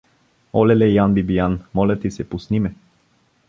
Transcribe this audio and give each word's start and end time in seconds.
—Олеле, 0.59 0.87
Ян 1.03 1.13
Бибиян, 1.13 1.59
моля 1.73 1.99
ти 1.99 2.11
се, 2.11 2.29
пусни 2.29 2.59
ме! 2.59 2.73